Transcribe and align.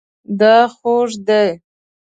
دا 0.39 0.55
خوږ 0.75 1.11
دی 1.27 1.45